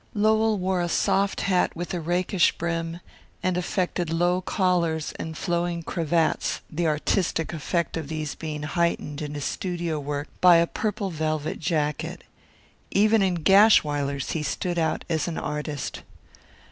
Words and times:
Lowell 0.15 0.57
wore 0.57 0.81
a 0.81 0.89
soft 0.89 1.41
hat 1.41 1.75
with 1.75 1.93
rakish 1.93 2.53
brim, 2.57 3.01
and 3.43 3.55
affected 3.55 4.09
low 4.09 4.41
collars 4.41 5.11
and 5.19 5.37
flowing 5.37 5.83
cravats, 5.83 6.61
the 6.71 6.87
artistic 6.87 7.53
effect 7.53 7.95
of 7.95 8.07
these 8.07 8.33
being 8.33 8.63
heightened 8.63 9.21
in 9.21 9.35
his 9.35 9.45
studio 9.45 9.99
work 9.99 10.27
by 10.41 10.55
a 10.55 10.65
purple 10.65 11.11
velvet 11.11 11.59
jacket. 11.59 12.23
Even 12.89 13.21
in 13.21 13.43
Gashwiler's 13.43 14.31
he 14.31 14.41
stood 14.41 14.79
out 14.79 15.05
as 15.07 15.27
an 15.27 15.37
artist. 15.37 16.01